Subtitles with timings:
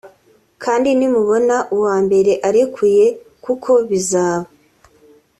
[0.63, 3.05] Kandi ni mubona uwambere arekuye
[3.43, 4.47] kuko bizaba